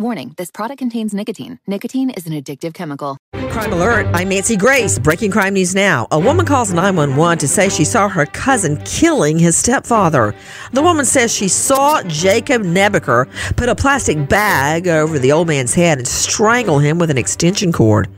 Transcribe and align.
Warning 0.00 0.32
this 0.36 0.52
product 0.52 0.78
contains 0.78 1.12
nicotine. 1.12 1.58
Nicotine 1.66 2.10
is 2.10 2.24
an 2.28 2.32
addictive 2.32 2.72
chemical. 2.72 3.18
Crime 3.50 3.72
Alert, 3.72 4.06
I'm 4.14 4.28
Nancy 4.28 4.56
Grace. 4.56 4.96
Breaking 4.96 5.32
crime 5.32 5.54
news 5.54 5.74
now. 5.74 6.06
A 6.12 6.20
woman 6.20 6.46
calls 6.46 6.72
911 6.72 7.38
to 7.38 7.48
say 7.48 7.68
she 7.68 7.84
saw 7.84 8.08
her 8.08 8.24
cousin 8.26 8.80
killing 8.84 9.40
his 9.40 9.56
stepfather. 9.56 10.36
The 10.72 10.82
woman 10.82 11.04
says 11.04 11.34
she 11.34 11.48
saw 11.48 12.00
Jacob 12.04 12.62
Nebeker 12.62 13.28
put 13.56 13.68
a 13.68 13.74
plastic 13.74 14.28
bag 14.28 14.86
over 14.86 15.18
the 15.18 15.32
old 15.32 15.48
man's 15.48 15.74
head 15.74 15.98
and 15.98 16.06
strangle 16.06 16.78
him 16.78 17.00
with 17.00 17.10
an 17.10 17.18
extension 17.18 17.72
cord. 17.72 18.08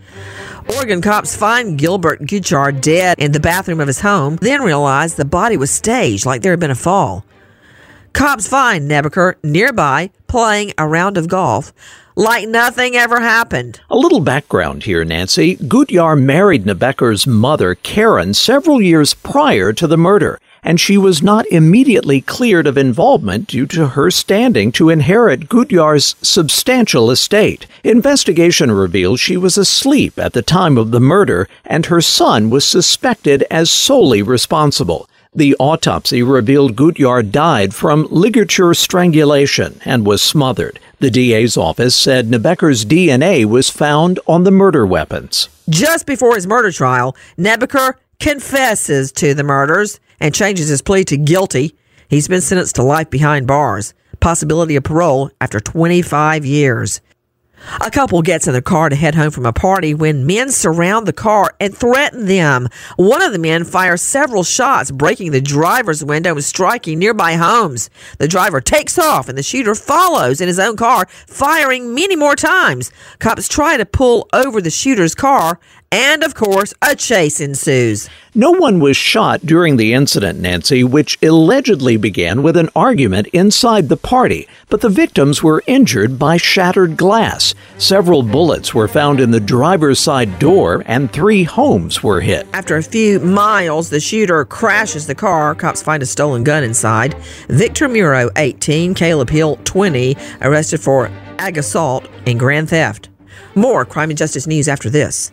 Oregon 0.77 1.01
cops 1.01 1.35
find 1.35 1.79
Gilbert 1.79 2.21
Gutjahr 2.21 2.79
dead 2.79 3.19
in 3.19 3.33
the 3.33 3.41
bathroom 3.41 3.81
of 3.81 3.87
his 3.87 4.03
home, 4.03 4.37
then 4.43 4.61
realized 4.61 5.17
the 5.17 5.25
body 5.25 5.57
was 5.57 5.71
staged 5.71 6.27
like 6.27 6.43
there 6.43 6.53
had 6.53 6.61
been 6.61 6.71
a 6.71 6.75
fall. 6.75 7.25
Cops 8.13 8.49
find 8.49 8.91
Nebeker 8.91 9.35
nearby 9.43 10.11
playing 10.27 10.73
a 10.77 10.87
round 10.87 11.17
of 11.17 11.29
golf 11.29 11.73
like 12.17 12.47
nothing 12.47 12.95
ever 12.97 13.21
happened. 13.21 13.81
A 13.89 13.97
little 13.97 14.21
background 14.21 14.83
here, 14.83 15.05
Nancy. 15.05 15.57
Gutjahr 15.57 16.21
married 16.21 16.65
Nebeker's 16.65 17.27
mother, 17.27 17.75
Karen, 17.75 18.35
several 18.35 18.83
years 18.83 19.15
prior 19.15 19.73
to 19.73 19.87
the 19.87 19.97
murder, 19.97 20.39
and 20.63 20.79
she 20.79 20.99
was 20.99 21.23
not 21.23 21.47
immediately 21.47 22.21
cleared 22.21 22.67
of 22.67 22.77
involvement 22.77 23.47
due 23.47 23.65
to 23.67 23.89
her 23.89 24.11
standing 24.11 24.71
to 24.73 24.91
inherit 24.91 25.49
Gutjahr's 25.49 26.17
substantial 26.21 27.11
estate. 27.11 27.67
Investigation 27.85 28.71
reveals 28.71 29.19
she 29.19 29.39
was 29.39 29.57
asleep 29.57 30.19
at 30.19 30.35
the 30.35 30.43
time 30.43 30.77
of 30.77 30.91
the 30.91 31.01
murder, 31.01 31.49
and 31.65 31.87
her 31.87 32.03
son 32.03 32.51
was 32.51 32.65
suspected 32.65 33.45
as 33.51 33.71
solely 33.71 34.21
responsible. 34.21 35.09
The 35.33 35.55
autopsy 35.61 36.25
revealed 36.25 36.75
Gutjahr 36.75 37.23
died 37.23 37.73
from 37.73 38.09
ligature 38.11 38.75
strangulation 38.75 39.81
and 39.85 40.05
was 40.05 40.21
smothered. 40.21 40.81
The 40.99 41.09
DA's 41.09 41.57
office 41.57 41.95
said 41.95 42.27
Nebeker's 42.27 42.85
DNA 42.85 43.45
was 43.45 43.71
found 43.71 44.19
on 44.27 44.43
the 44.43 44.51
murder 44.51 44.85
weapons. 44.85 45.49
Just 45.69 46.05
before 46.05 46.35
his 46.35 46.49
murder 46.49 46.73
trial, 46.73 47.17
Nebeker 47.39 47.95
confesses 48.19 49.13
to 49.13 49.33
the 49.33 49.45
murders 49.45 50.01
and 50.19 50.35
changes 50.35 50.67
his 50.67 50.83
plea 50.83 51.05
to 51.05 51.17
guilty. 51.17 51.77
He's 52.09 52.27
been 52.27 52.41
sentenced 52.41 52.75
to 52.75 52.83
life 52.83 53.09
behind 53.09 53.47
bars, 53.47 53.95
possibility 54.19 54.75
of 54.75 54.83
parole 54.83 55.31
after 55.41 55.61
25 55.61 56.45
years. 56.45 57.01
A 57.81 57.91
couple 57.91 58.23
gets 58.23 58.47
in 58.47 58.55
the 58.55 58.63
car 58.63 58.89
to 58.89 58.97
head 58.97 59.15
home 59.15 59.31
from 59.31 59.47
a 59.47 59.53
party 59.53 59.95
when 59.95 60.27
men 60.27 60.51
surround 60.51 61.07
the 61.07 61.13
car 61.13 61.55
and 61.61 61.77
threaten 61.77 62.27
them. 62.27 62.69
One 62.97 63.23
of 63.23 63.33
the 63.33 63.39
men 63.39 63.65
fires 63.65 64.03
several 64.03 64.45
shots, 64.45 64.91
breaking 64.91 65.33
the 65.33 65.41
driver's 65.41 66.05
window 66.05 66.33
and 66.33 66.45
striking 66.45 66.99
nearby 66.99 67.35
homes. 67.35 67.91
The 68.19 68.29
driver 68.29 68.61
takes 68.61 68.99
off 68.99 69.29
and 69.29 69.37
the 69.37 69.43
shooter 69.43 69.75
follows 69.75 70.41
in 70.41 70.49
his 70.49 70.59
own 70.59 70.77
car, 70.77 71.07
firing 71.27 71.95
many 71.95 72.17
more 72.17 72.37
times. 72.37 72.91
Cops 73.19 73.49
try 73.49 73.77
to 73.77 73.85
pull 73.85 74.29
over 74.33 74.61
the 74.61 74.71
shooter's 74.71 75.15
car 75.15 75.59
and 75.93 76.23
of 76.23 76.35
course, 76.35 76.73
a 76.83 76.95
chase 76.95 77.41
ensues. 77.41 78.09
No 78.35 78.53
one 78.53 78.79
was 78.79 78.97
shot 78.97 79.45
during 79.45 79.77
the 79.77 79.93
incident, 79.93 80.39
Nancy, 80.39 80.85
which 80.85 81.19
allegedly 81.21 81.97
began 81.97 82.45
with 82.45 82.57
an 82.57 82.69
argument 82.77 83.27
inside 83.29 83.89
the 83.89 83.97
party, 83.97 84.47
but 84.69 84.83
the 84.83 84.89
victims 84.89 85.43
were 85.43 85.65
injured 85.67 86.17
by 86.17 86.37
shattered 86.37 86.97
glass. 86.97 87.55
Several 87.77 88.23
bullets 88.23 88.73
were 88.73 88.87
found 88.87 89.19
in 89.19 89.33
the 89.33 89.41
driver's 89.41 89.99
side 89.99 90.39
door, 90.39 90.85
and 90.87 91.13
three 91.13 91.43
homes 91.43 92.05
were 92.05 92.21
hit. 92.21 92.47
After 92.53 92.77
a 92.77 92.83
few 92.83 93.19
miles, 93.19 93.91
the 93.91 93.99
shooter 93.99 94.45
crashes 94.45 95.09
the 95.09 95.15
car. 95.17 95.57
Cops 95.57 95.83
find 95.83 96.03
a 96.03 96.07
stolen 96.07 96.45
gun 96.45 96.63
inside. 96.63 97.15
Victor 97.49 97.89
Muro, 97.89 98.31
18, 98.37 98.95
Caleb 98.95 99.31
Hill, 99.31 99.59
20, 99.65 100.17
arrested 100.43 100.81
for 100.81 101.11
ag 101.41 101.59
assault 101.59 102.09
and 102.27 102.39
grand 102.39 102.69
theft. 102.71 103.09
More 103.57 103.85
crime 103.85 104.11
and 104.11 104.19
justice 104.19 104.47
news 104.47 104.69
after 104.69 104.89
this. 104.89 105.33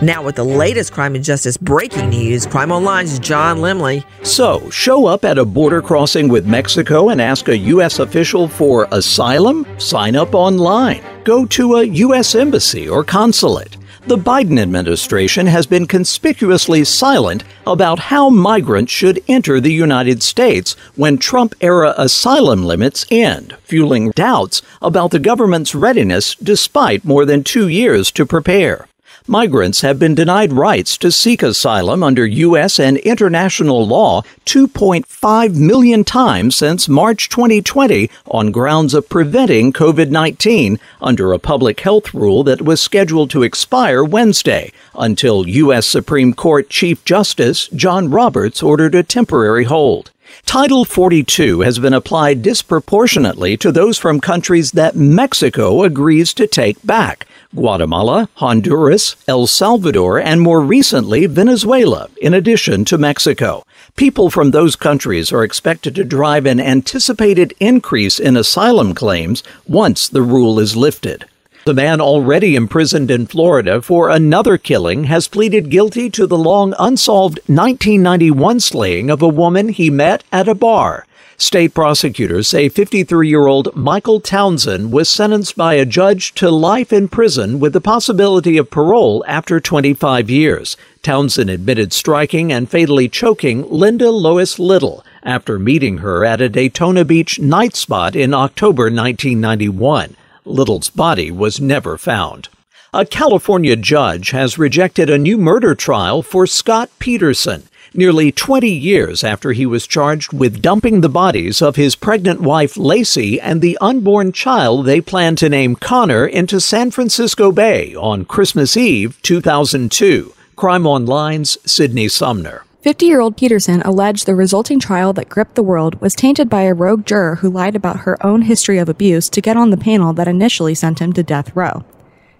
Now, 0.00 0.22
with 0.22 0.36
the 0.36 0.44
latest 0.44 0.92
crime 0.92 1.16
and 1.16 1.24
justice 1.24 1.56
breaking 1.56 2.10
news, 2.10 2.46
Crime 2.46 2.70
Online's 2.70 3.18
John 3.18 3.58
Limley. 3.58 4.04
So, 4.24 4.70
show 4.70 5.06
up 5.06 5.24
at 5.24 5.38
a 5.38 5.44
border 5.44 5.82
crossing 5.82 6.28
with 6.28 6.46
Mexico 6.46 7.08
and 7.08 7.20
ask 7.20 7.48
a 7.48 7.58
U.S. 7.58 7.98
official 7.98 8.46
for 8.46 8.86
asylum? 8.92 9.66
Sign 9.78 10.14
up 10.14 10.36
online. 10.36 11.02
Go 11.24 11.44
to 11.46 11.78
a 11.78 11.82
U.S. 11.82 12.36
embassy 12.36 12.88
or 12.88 13.02
consulate. 13.02 13.76
The 14.06 14.16
Biden 14.16 14.60
administration 14.60 15.48
has 15.48 15.66
been 15.66 15.88
conspicuously 15.88 16.84
silent 16.84 17.42
about 17.66 17.98
how 17.98 18.30
migrants 18.30 18.92
should 18.92 19.20
enter 19.26 19.58
the 19.58 19.72
United 19.72 20.22
States 20.22 20.74
when 20.94 21.18
Trump 21.18 21.56
era 21.60 21.92
asylum 21.98 22.64
limits 22.64 23.04
end, 23.10 23.56
fueling 23.64 24.12
doubts 24.12 24.62
about 24.80 25.10
the 25.10 25.18
government's 25.18 25.74
readiness 25.74 26.36
despite 26.36 27.04
more 27.04 27.24
than 27.24 27.42
two 27.42 27.66
years 27.66 28.12
to 28.12 28.24
prepare 28.24 28.86
migrants 29.28 29.82
have 29.82 29.98
been 29.98 30.14
denied 30.14 30.52
rights 30.52 30.96
to 30.98 31.12
seek 31.12 31.42
asylum 31.42 32.02
under 32.02 32.26
U.S. 32.26 32.78
and 32.80 32.96
international 32.98 33.86
law 33.86 34.22
2.5 34.46 35.56
million 35.56 36.04
times 36.04 36.56
since 36.56 36.88
March 36.88 37.28
2020 37.28 38.10
on 38.26 38.50
grounds 38.50 38.94
of 38.94 39.08
preventing 39.08 39.72
COVID 39.72 40.10
19 40.10 40.78
under 41.00 41.32
a 41.32 41.38
public 41.38 41.80
health 41.80 42.14
rule 42.14 42.42
that 42.44 42.62
was 42.62 42.80
scheduled 42.80 43.30
to 43.30 43.42
expire 43.42 44.02
Wednesday 44.02 44.72
until 44.94 45.48
U.S. 45.48 45.86
Supreme 45.86 46.34
Court 46.34 46.70
Chief 46.70 47.04
Justice 47.04 47.68
John 47.68 48.10
Roberts 48.10 48.62
ordered 48.62 48.94
a 48.94 49.02
temporary 49.02 49.64
hold. 49.64 50.10
Title 50.44 50.84
42 50.84 51.60
has 51.60 51.78
been 51.78 51.92
applied 51.92 52.42
disproportionately 52.42 53.56
to 53.58 53.70
those 53.70 53.98
from 53.98 54.20
countries 54.20 54.72
that 54.72 54.96
Mexico 54.96 55.82
agrees 55.82 56.32
to 56.34 56.46
take 56.46 56.84
back, 56.86 57.26
Guatemala, 57.54 58.28
Honduras, 58.34 59.16
El 59.26 59.46
Salvador, 59.46 60.18
and 60.18 60.40
more 60.40 60.60
recently 60.60 61.24
Venezuela, 61.24 62.10
in 62.20 62.34
addition 62.34 62.84
to 62.84 62.98
Mexico. 62.98 63.64
People 63.96 64.28
from 64.28 64.50
those 64.50 64.76
countries 64.76 65.32
are 65.32 65.42
expected 65.42 65.94
to 65.94 66.04
drive 66.04 66.44
an 66.44 66.60
anticipated 66.60 67.54
increase 67.58 68.20
in 68.20 68.36
asylum 68.36 68.94
claims 68.94 69.42
once 69.66 70.08
the 70.08 70.20
rule 70.20 70.60
is 70.60 70.76
lifted. 70.76 71.24
The 71.64 71.72
man 71.72 72.00
already 72.00 72.54
imprisoned 72.54 73.10
in 73.10 73.26
Florida 73.26 73.80
for 73.80 74.10
another 74.10 74.58
killing 74.58 75.04
has 75.04 75.26
pleaded 75.26 75.70
guilty 75.70 76.10
to 76.10 76.26
the 76.26 76.38
long 76.38 76.74
unsolved 76.78 77.40
1991 77.46 78.60
slaying 78.60 79.10
of 79.10 79.22
a 79.22 79.28
woman 79.28 79.70
he 79.70 79.88
met 79.88 80.22
at 80.30 80.48
a 80.48 80.54
bar. 80.54 81.06
State 81.40 81.72
prosecutors 81.72 82.48
say 82.48 82.68
53 82.68 83.28
year 83.28 83.46
old 83.46 83.74
Michael 83.76 84.18
Townsend 84.18 84.90
was 84.90 85.08
sentenced 85.08 85.56
by 85.56 85.74
a 85.74 85.86
judge 85.86 86.34
to 86.34 86.50
life 86.50 86.92
in 86.92 87.06
prison 87.06 87.60
with 87.60 87.72
the 87.72 87.80
possibility 87.80 88.56
of 88.56 88.72
parole 88.72 89.24
after 89.28 89.60
25 89.60 90.28
years. 90.28 90.76
Townsend 91.00 91.48
admitted 91.48 91.92
striking 91.92 92.52
and 92.52 92.68
fatally 92.68 93.08
choking 93.08 93.64
Linda 93.70 94.10
Lois 94.10 94.58
Little 94.58 95.04
after 95.22 95.60
meeting 95.60 95.98
her 95.98 96.24
at 96.24 96.40
a 96.40 96.48
Daytona 96.48 97.04
Beach 97.04 97.38
night 97.38 97.76
spot 97.76 98.16
in 98.16 98.34
October 98.34 98.90
1991. 98.90 100.16
Little's 100.44 100.90
body 100.90 101.30
was 101.30 101.60
never 101.60 101.96
found. 101.96 102.48
A 102.92 103.06
California 103.06 103.76
judge 103.76 104.30
has 104.30 104.58
rejected 104.58 105.08
a 105.08 105.18
new 105.18 105.38
murder 105.38 105.76
trial 105.76 106.20
for 106.20 106.48
Scott 106.48 106.90
Peterson, 106.98 107.68
nearly 107.94 108.32
20 108.32 108.68
years 108.70 109.24
after 109.24 109.52
he 109.52 109.66
was 109.66 109.86
charged 109.86 110.32
with 110.32 110.62
dumping 110.62 111.00
the 111.00 111.08
bodies 111.08 111.60
of 111.62 111.76
his 111.76 111.96
pregnant 111.96 112.40
wife 112.40 112.74
Laci 112.74 113.38
and 113.42 113.60
the 113.60 113.78
unborn 113.80 114.32
child 114.32 114.86
they 114.86 115.00
planned 115.00 115.38
to 115.38 115.48
name 115.48 115.76
Connor 115.76 116.26
into 116.26 116.60
San 116.60 116.90
Francisco 116.90 117.52
Bay 117.52 117.94
on 117.94 118.24
Christmas 118.24 118.76
Eve 118.76 119.20
2002. 119.22 120.34
Crime 120.56 120.86
Online's 120.86 121.56
Sydney 121.64 122.08
Sumner. 122.08 122.64
50 122.82 123.06
year 123.06 123.20
old 123.20 123.36
Peterson 123.36 123.82
alleged 123.82 124.26
the 124.26 124.34
resulting 124.34 124.78
trial 124.78 125.12
that 125.12 125.28
gripped 125.28 125.56
the 125.56 125.62
world 125.62 126.00
was 126.00 126.14
tainted 126.14 126.48
by 126.48 126.62
a 126.62 126.74
rogue 126.74 127.04
juror 127.04 127.36
who 127.36 127.50
lied 127.50 127.76
about 127.76 128.00
her 128.00 128.24
own 128.24 128.42
history 128.42 128.78
of 128.78 128.88
abuse 128.88 129.28
to 129.28 129.40
get 129.40 129.56
on 129.56 129.70
the 129.70 129.76
panel 129.76 130.12
that 130.12 130.28
initially 130.28 130.74
sent 130.74 131.00
him 131.00 131.12
to 131.12 131.22
death 131.22 131.54
row. 131.54 131.84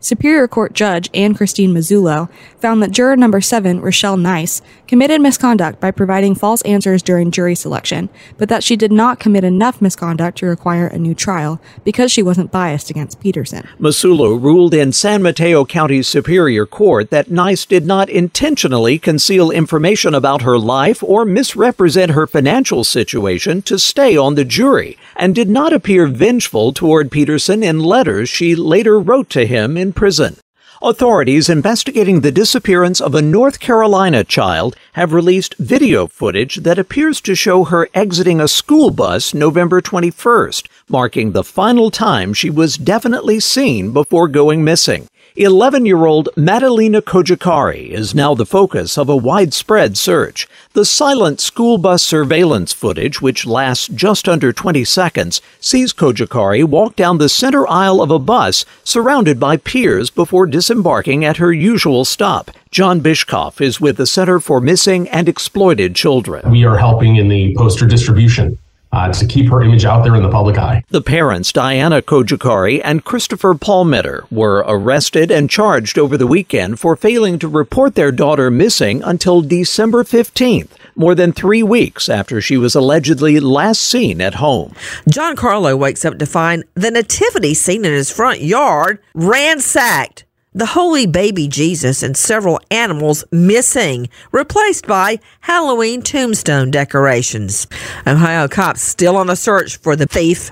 Superior 0.01 0.47
Court 0.47 0.75
Judge 0.75 1.11
Anne 1.13 1.35
Christine 1.35 1.75
Massullo 1.75 2.31
found 2.61 2.81
that 2.83 2.93
juror 2.93 3.17
number 3.17 3.41
seven, 3.41 3.81
Richelle 3.81 4.17
Nice, 4.17 4.63
committed 4.87 5.21
misconduct 5.21 5.81
by 5.81 5.91
providing 5.91 6.37
false 6.37 6.63
answers 6.63 7.03
during 7.03 7.33
jury 7.33 7.57
selection, 7.57 8.09
but 8.37 8.49
that 8.49 8.63
she 8.63 8.77
did 8.77 8.93
not 8.93 9.19
commit 9.19 9.43
enough 9.43 9.83
misconduct 9.83 10.39
to 10.39 10.47
require 10.47 10.87
a 10.87 10.99
new 10.99 11.15
trial 11.15 11.61
because 11.85 12.13
she 12.13 12.23
wasn't 12.23 12.53
biased 12.53 12.91
against 12.91 13.21
Peterson. 13.21 13.67
Massullo 13.81 14.41
ruled 14.41 14.73
in 14.73 14.93
San 14.93 15.21
Mateo 15.21 15.65
County 15.65 16.03
Superior 16.03 16.65
Court 16.65 17.11
that 17.11 17.31
Nice 17.31 17.67
did 17.67 17.85
not 17.85 18.09
intentionally 18.09 19.01
conceal 19.01 19.51
information 19.51 20.15
about 20.15 20.43
her 20.43 20.59
life 20.59 21.03
or 21.03 21.25
misrepresent 21.25 22.13
her 22.13 22.27
financial 22.27 22.85
situation 22.85 23.63
to 23.63 23.79
stay 23.79 24.17
on 24.17 24.37
the 24.37 24.45
jury, 24.45 24.97
and 25.17 25.35
did 25.35 25.49
not 25.49 25.73
appear 25.73 26.07
vengeful 26.07 26.73
toward 26.73 27.11
Peterson 27.11 27.65
in 27.65 27.81
letters 27.81 28.29
she 28.29 28.55
later 28.55 29.01
wrote 29.01 29.29
to 29.31 29.45
him 29.45 29.77
in 29.77 29.88
prison. 29.93 30.37
Authorities 30.81 31.49
investigating 31.49 32.21
the 32.21 32.31
disappearance 32.31 33.01
of 33.01 33.13
a 33.13 33.21
North 33.21 33.59
Carolina 33.59 34.23
child 34.23 34.77
have 34.93 35.13
released 35.13 35.57
video 35.59 36.07
footage 36.07 36.57
that 36.57 36.79
appears 36.79 37.21
to 37.23 37.35
show 37.35 37.65
her 37.65 37.89
exiting 37.95 38.41
a 38.41 38.47
school 38.47 38.91
bus 38.91 39.35
November 39.35 39.81
21st, 39.81 40.69
marking 40.89 41.33
the 41.33 41.43
final 41.43 41.91
time 41.91 42.33
she 42.33 42.49
was 42.49 42.77
definitely 42.77 43.41
seen 43.41 43.93
before 43.93 44.29
going 44.29 44.63
missing. 44.63 45.09
11 45.41 45.87
year 45.87 46.05
old 46.05 46.29
Madalina 46.37 47.01
Cojocari 47.01 47.91
is 47.91 48.13
now 48.13 48.35
the 48.35 48.45
focus 48.45 48.99
of 48.99 49.09
a 49.09 49.17
widespread 49.17 49.97
search. 49.97 50.49
The 50.73 50.85
silent 50.85 51.41
school 51.41 51.79
bus 51.79 52.03
surveillance 52.03 52.73
footage, 52.73 53.23
which 53.23 53.47
lasts 53.47 53.87
just 53.87 54.29
under 54.29 54.53
20 54.53 54.83
seconds, 54.83 55.41
sees 55.61 55.93
Cojocari 55.93 56.65
walk 56.65 56.97
down 56.97 57.19
the 57.19 57.29
center 57.29 57.69
aisle 57.69 58.03
of 58.03 58.11
a 58.11 58.19
bus 58.19 58.65
surrounded 58.83 59.39
by 59.39 59.59
peers 59.59 60.11
before 60.11 60.45
disembarking 60.45 61.25
at 61.25 61.37
her 61.37 61.53
usual 61.53 62.05
stop. 62.05 62.51
John 62.73 62.99
Bischoff 62.99 63.61
is 63.61 63.81
with 63.81 63.97
the 63.97 64.09
Center 64.09 64.41
for 64.41 64.61
Missing 64.61 65.09
and 65.09 65.29
Exploited 65.29 65.95
Children. 65.95 66.51
We 66.51 66.65
are 66.65 66.79
helping 66.79 67.15
in 67.15 67.29
the 67.29 67.55
poster 67.57 67.87
distribution 67.87 68.59
uh, 68.93 69.13
to 69.13 69.27
keep 69.27 69.51
her 69.51 69.63
image 69.63 69.85
out 69.85 70.03
there 70.03 70.15
in 70.15 70.23
the 70.23 70.31
public 70.31 70.59
eye. 70.59 70.83
The 70.89 71.03
parents, 71.03 71.53
Diana 71.53 72.03
Cojocari 72.03 72.81
and 72.83 73.05
Christopher 73.05 73.55
Palmiter, 73.55 74.31
were 74.31 74.65
arrested 74.67 75.31
and 75.31 75.51
charged 75.51 75.99
over 75.99 76.17
the 76.17 76.27
weekend 76.27 76.81
for 76.81 76.97
failing 76.97 77.39
to 77.41 77.49
report 77.49 77.95
their 77.95 78.13
daughter 78.13 78.51
missing 78.51 79.03
until 79.03 79.43
December 79.43 80.05
15th, 80.05 80.71
more 80.97 81.15
than 81.15 81.33
three 81.33 81.63
weeks 81.63 82.09
after 82.09 82.41
she 82.41 82.57
was 82.57 82.75
allegedly 82.75 83.41
last 83.41 83.83
seen 83.83 84.21
at 84.21 84.35
home. 84.35 84.75
John 85.09 85.37
Carlo 85.37 85.77
wakes 85.77 86.05
up 86.05 86.19
to 86.19 86.27
find 86.27 86.65
the 86.75 86.91
nativity 86.91 87.55
scene 87.55 87.85
in 87.85 87.93
his 87.93 88.11
front 88.11 88.41
yard 88.41 88.99
ransacked 89.15 90.25
the 90.59 90.67
holy 90.67 91.07
baby 91.07 91.47
Jesus 91.47 92.03
and 92.03 92.17
several 92.17 92.61
animals 92.73 93.25
missing, 93.31 94.09
replaced 94.33 94.89
by 94.89 95.21
Halloween 95.41 96.03
tombstone 96.03 96.73
decorations. 96.73 97.69
Ohio 98.07 98.49
cops 98.49 98.83
still 98.83 99.17
on 99.17 99.29
the 99.29 99.37
search 99.37 99.77
for 99.77 99.95
the 99.95 100.07
thief. 100.07 100.51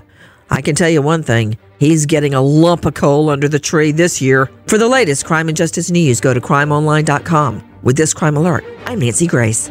I 0.48 0.62
can 0.62 0.76
tell 0.76 0.88
you 0.88 1.02
one 1.02 1.24
thing. 1.24 1.58
He's 1.80 2.06
getting 2.06 2.34
a 2.34 2.40
lump 2.40 2.86
of 2.86 2.94
coal 2.94 3.28
under 3.28 3.48
the 3.48 3.58
tree 3.58 3.90
this 3.90 4.22
year. 4.22 4.48
For 4.68 4.78
the 4.78 4.88
latest 4.88 5.24
crime 5.24 5.48
and 5.48 5.56
justice 5.56 5.90
news, 5.90 6.20
go 6.20 6.32
to 6.32 6.40
crimeonline.com. 6.40 7.80
With 7.82 7.96
this 7.96 8.14
crime 8.14 8.36
alert, 8.36 8.64
I'm 8.86 9.00
Nancy 9.00 9.26
Grace. 9.26 9.70